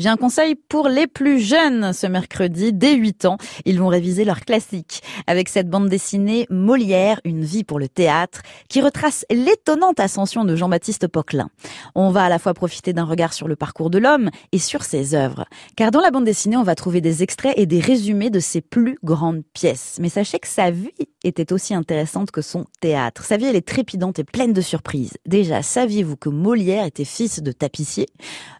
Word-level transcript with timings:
J'ai 0.00 0.08
un 0.08 0.16
conseil 0.16 0.54
pour 0.54 0.88
les 0.88 1.06
plus 1.06 1.40
jeunes 1.40 1.92
ce 1.92 2.06
mercredi, 2.06 2.72
dès 2.72 2.94
8 2.94 3.26
ans. 3.26 3.36
Ils 3.66 3.78
vont 3.78 3.88
réviser 3.88 4.24
leur 4.24 4.40
classique 4.40 5.02
avec 5.26 5.50
cette 5.50 5.68
bande 5.68 5.90
dessinée 5.90 6.46
Molière, 6.48 7.20
une 7.24 7.44
vie 7.44 7.64
pour 7.64 7.78
le 7.78 7.86
théâtre, 7.86 8.40
qui 8.70 8.80
retrace 8.80 9.26
l'étonnante 9.30 10.00
ascension 10.00 10.46
de 10.46 10.56
Jean-Baptiste 10.56 11.06
Poquelin. 11.06 11.50
On 11.94 12.08
va 12.12 12.24
à 12.24 12.28
la 12.30 12.38
fois 12.38 12.54
profiter 12.54 12.94
d'un 12.94 13.04
regard 13.04 13.34
sur 13.34 13.46
le 13.46 13.56
parcours 13.56 13.90
de 13.90 13.98
l'homme 13.98 14.30
et 14.52 14.58
sur 14.58 14.84
ses 14.84 15.14
œuvres. 15.14 15.44
Car 15.76 15.90
dans 15.90 16.00
la 16.00 16.10
bande 16.10 16.24
dessinée, 16.24 16.56
on 16.56 16.62
va 16.62 16.76
trouver 16.76 17.02
des 17.02 17.22
extraits 17.22 17.52
et 17.58 17.66
des 17.66 17.80
résumés 17.80 18.30
de 18.30 18.40
ses 18.40 18.62
plus 18.62 18.96
grandes 19.04 19.42
pièces. 19.52 19.98
Mais 20.00 20.08
sachez 20.08 20.38
que 20.38 20.48
sa 20.48 20.70
vie 20.70 20.94
était 21.24 21.52
aussi 21.52 21.74
intéressante 21.74 22.30
que 22.30 22.42
son 22.42 22.66
théâtre. 22.80 23.24
Sa 23.24 23.36
vie, 23.36 23.46
elle 23.46 23.56
est 23.56 23.66
trépidante 23.66 24.18
et 24.18 24.24
pleine 24.24 24.52
de 24.52 24.60
surprises. 24.60 25.18
Déjà, 25.26 25.62
saviez-vous 25.62 26.16
que 26.16 26.28
Molière 26.28 26.84
était 26.86 27.04
fils 27.04 27.42
de 27.42 27.52
tapissier? 27.52 28.06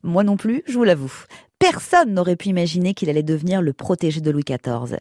Moi 0.02 0.24
non 0.24 0.36
plus, 0.36 0.62
je 0.66 0.74
vous 0.74 0.84
l'avoue. 0.84 1.12
Personne 1.60 2.14
n'aurait 2.14 2.36
pu 2.36 2.48
imaginer 2.48 2.94
qu'il 2.94 3.10
allait 3.10 3.22
devenir 3.22 3.60
le 3.60 3.74
protégé 3.74 4.22
de 4.22 4.30
Louis 4.30 4.44
XIV. 4.44 4.96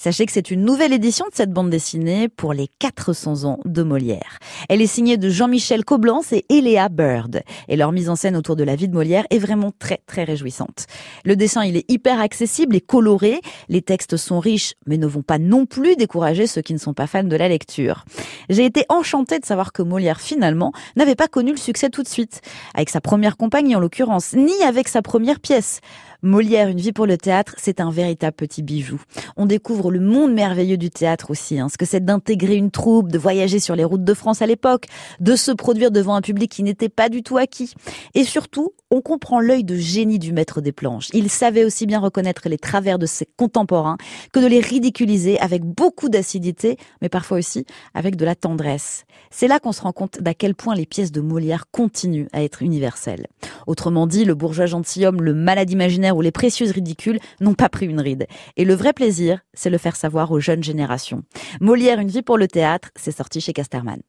Sachez 0.00 0.26
que 0.26 0.32
c'est 0.32 0.52
une 0.52 0.64
nouvelle 0.64 0.92
édition 0.92 1.26
de 1.26 1.34
cette 1.34 1.52
bande 1.52 1.70
dessinée 1.70 2.28
pour 2.28 2.52
les 2.52 2.68
400 2.78 3.44
ans 3.44 3.58
de 3.64 3.82
Molière. 3.82 4.38
Elle 4.68 4.80
est 4.80 4.86
signée 4.86 5.16
de 5.16 5.28
Jean-Michel 5.28 5.84
Coblence 5.84 6.32
et 6.32 6.46
Eléa 6.48 6.88
Bird. 6.88 7.42
Et 7.66 7.76
leur 7.76 7.90
mise 7.90 8.08
en 8.08 8.14
scène 8.14 8.36
autour 8.36 8.54
de 8.54 8.62
la 8.62 8.76
vie 8.76 8.86
de 8.86 8.94
Molière 8.94 9.26
est 9.30 9.40
vraiment 9.40 9.72
très 9.76 10.00
très 10.06 10.22
réjouissante. 10.22 10.86
Le 11.24 11.34
dessin, 11.34 11.64
il 11.64 11.76
est 11.76 11.84
hyper 11.90 12.20
accessible 12.20 12.76
et 12.76 12.80
coloré. 12.80 13.40
Les 13.68 13.82
textes 13.82 14.16
sont 14.16 14.38
riches, 14.38 14.74
mais 14.86 14.98
ne 14.98 15.06
vont 15.06 15.22
pas 15.22 15.38
non 15.38 15.66
plus 15.66 15.96
décourager 15.96 16.46
ceux 16.46 16.62
qui 16.62 16.74
ne 16.74 16.78
sont 16.78 16.94
pas 16.94 17.08
fans 17.08 17.24
de 17.24 17.36
la 17.36 17.48
lecture. 17.48 18.04
J'ai 18.48 18.64
été 18.64 18.84
enchantée 18.88 19.40
de 19.40 19.44
savoir 19.44 19.72
que 19.72 19.82
Molière, 19.82 20.20
finalement, 20.20 20.72
n'avait 20.94 21.16
pas 21.16 21.28
connu 21.28 21.50
le 21.50 21.58
succès 21.58 21.90
tout 21.90 22.04
de 22.04 22.08
suite. 22.08 22.40
Avec 22.74 22.88
sa 22.88 23.00
première 23.00 23.36
compagnie, 23.36 23.74
en 23.74 23.80
l'occurrence, 23.80 24.32
ni 24.34 24.62
avec 24.62 24.86
sa 24.86 25.02
première 25.02 25.40
pièce. 25.40 25.80
Molière, 26.22 26.68
Une 26.68 26.78
vie 26.80 26.92
pour 26.92 27.06
le 27.06 27.16
théâtre, 27.16 27.54
c'est 27.58 27.80
un 27.80 27.90
véritable 27.90 28.34
petit 28.34 28.62
bijou. 28.62 29.00
On 29.36 29.46
découvre 29.46 29.92
le 29.92 30.00
monde 30.00 30.32
merveilleux 30.32 30.76
du 30.76 30.90
théâtre 30.90 31.30
aussi, 31.30 31.60
hein, 31.60 31.68
ce 31.68 31.78
que 31.78 31.86
c'est 31.86 32.04
d'intégrer 32.04 32.56
une 32.56 32.72
troupe, 32.72 33.12
de 33.12 33.18
voyager 33.18 33.60
sur 33.60 33.76
les 33.76 33.84
routes 33.84 34.02
de 34.02 34.14
France 34.14 34.42
à 34.42 34.46
l'époque, 34.46 34.86
de 35.20 35.36
se 35.36 35.52
produire 35.52 35.90
devant 35.92 36.16
un 36.16 36.20
public 36.20 36.50
qui 36.50 36.64
n'était 36.64 36.88
pas 36.88 37.08
du 37.08 37.22
tout 37.22 37.36
acquis. 37.36 37.72
Et 38.14 38.24
surtout, 38.24 38.72
on 38.90 39.00
comprend 39.00 39.38
l'œil 39.38 39.64
de 39.64 39.76
génie 39.76 40.18
du 40.18 40.32
maître 40.32 40.60
des 40.60 40.72
planches. 40.72 41.08
Il 41.12 41.28
savait 41.30 41.64
aussi 41.64 41.86
bien 41.86 42.00
reconnaître 42.00 42.48
les 42.48 42.58
travers 42.58 42.98
de 42.98 43.06
ses 43.06 43.26
contemporains 43.36 43.98
que 44.32 44.40
de 44.40 44.46
les 44.46 44.60
ridiculiser 44.60 45.38
avec 45.38 45.62
beaucoup 45.62 46.08
d'acidité, 46.08 46.78
mais 47.02 47.08
parfois 47.08 47.38
aussi 47.38 47.66
avec 47.94 48.16
de 48.16 48.24
la 48.24 48.34
tendresse. 48.34 49.04
C'est 49.30 49.48
là 49.48 49.60
qu'on 49.60 49.72
se 49.72 49.82
rend 49.82 49.92
compte 49.92 50.22
d'à 50.22 50.34
quel 50.34 50.54
point 50.54 50.74
les 50.74 50.86
pièces 50.86 51.12
de 51.12 51.20
Molière 51.20 51.66
continuent 51.70 52.28
à 52.32 52.42
être 52.42 52.62
universelles. 52.62 53.26
Autrement 53.68 54.06
dit, 54.06 54.24
le 54.24 54.34
bourgeois 54.34 54.64
gentilhomme, 54.64 55.20
le 55.20 55.34
malade 55.34 55.70
imaginaire 55.70 56.16
ou 56.16 56.22
les 56.22 56.32
précieuses 56.32 56.70
ridicules 56.70 57.20
n'ont 57.40 57.52
pas 57.52 57.68
pris 57.68 57.84
une 57.84 58.00
ride. 58.00 58.26
Et 58.56 58.64
le 58.64 58.72
vrai 58.72 58.94
plaisir, 58.94 59.40
c'est 59.52 59.68
le 59.68 59.76
faire 59.76 59.94
savoir 59.94 60.32
aux 60.32 60.40
jeunes 60.40 60.64
générations. 60.64 61.22
Molière, 61.60 62.00
une 62.00 62.08
vie 62.08 62.22
pour 62.22 62.38
le 62.38 62.48
théâtre, 62.48 62.88
c'est 62.96 63.12
sorti 63.12 63.42
chez 63.42 63.52
Casterman. 63.52 64.00